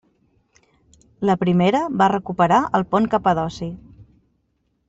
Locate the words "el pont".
2.81-3.09